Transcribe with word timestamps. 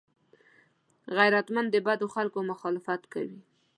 غیرتمند 1.17 1.67
د 1.71 1.77
بدو 1.87 2.07
خلکو 2.15 2.39
مخالفت 2.51 3.01
کوي 3.13 3.39